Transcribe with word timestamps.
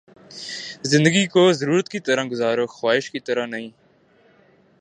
زندگی 0.83 1.25
کو 1.27 1.51
ضرورت 1.53 1.89
کی 1.89 1.99
طرح 1.99 2.23
گزارو، 2.23 2.65
خواہش 2.67 3.11
کی 3.11 3.19
طرح 3.19 3.45
نہیں 3.45 3.69